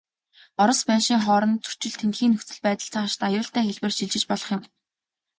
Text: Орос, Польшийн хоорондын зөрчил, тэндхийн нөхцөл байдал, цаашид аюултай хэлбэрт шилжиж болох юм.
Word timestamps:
Орос, 0.61 0.81
Польшийн 0.87 1.21
хоорондын 1.23 1.63
зөрчил, 1.63 1.93
тэндхийн 1.99 2.31
нөхцөл 2.33 2.59
байдал, 2.65 2.91
цаашид 2.93 3.21
аюултай 3.27 3.63
хэлбэрт 3.65 3.97
шилжиж 3.97 4.23
болох 4.27 4.49
юм. 4.55 4.61